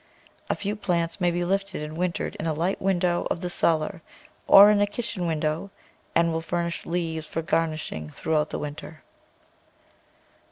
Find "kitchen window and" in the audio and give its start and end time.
4.87-6.33